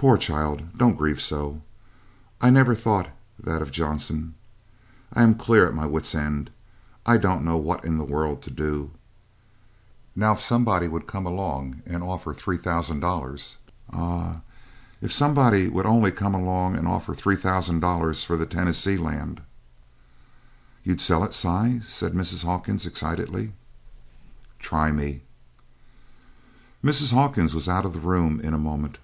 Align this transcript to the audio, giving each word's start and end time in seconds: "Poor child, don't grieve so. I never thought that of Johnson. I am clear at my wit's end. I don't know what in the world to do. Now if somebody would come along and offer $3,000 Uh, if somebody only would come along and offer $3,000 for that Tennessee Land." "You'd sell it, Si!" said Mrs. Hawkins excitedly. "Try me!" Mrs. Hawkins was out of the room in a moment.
"Poor 0.00 0.16
child, 0.16 0.78
don't 0.78 0.96
grieve 0.96 1.20
so. 1.20 1.60
I 2.40 2.50
never 2.50 2.72
thought 2.76 3.08
that 3.36 3.60
of 3.60 3.72
Johnson. 3.72 4.36
I 5.12 5.24
am 5.24 5.34
clear 5.34 5.66
at 5.66 5.74
my 5.74 5.86
wit's 5.86 6.14
end. 6.14 6.52
I 7.04 7.16
don't 7.16 7.44
know 7.44 7.56
what 7.56 7.84
in 7.84 7.98
the 7.98 8.04
world 8.04 8.40
to 8.42 8.50
do. 8.52 8.92
Now 10.14 10.34
if 10.34 10.40
somebody 10.40 10.86
would 10.86 11.08
come 11.08 11.26
along 11.26 11.82
and 11.84 12.04
offer 12.04 12.32
$3,000 12.32 13.56
Uh, 13.92 14.36
if 15.00 15.12
somebody 15.12 15.68
only 15.68 16.10
would 16.12 16.16
come 16.16 16.32
along 16.36 16.76
and 16.76 16.86
offer 16.86 17.12
$3,000 17.12 18.24
for 18.24 18.36
that 18.36 18.50
Tennessee 18.52 18.98
Land." 18.98 19.40
"You'd 20.84 21.00
sell 21.00 21.24
it, 21.24 21.34
Si!" 21.34 21.80
said 21.80 22.12
Mrs. 22.12 22.44
Hawkins 22.44 22.86
excitedly. 22.86 23.52
"Try 24.60 24.92
me!" 24.92 25.24
Mrs. 26.84 27.12
Hawkins 27.12 27.52
was 27.52 27.68
out 27.68 27.84
of 27.84 27.94
the 27.94 27.98
room 28.00 28.38
in 28.38 28.54
a 28.54 28.58
moment. 28.58 28.98